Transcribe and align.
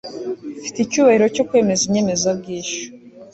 Mfite 0.59 0.77
icyubahiro 0.81 1.25
cyo 1.35 1.43
kwemeza 1.47 1.83
inyemezabwishyu 1.85 2.83